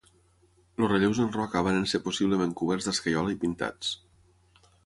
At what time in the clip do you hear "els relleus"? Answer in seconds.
0.79-1.19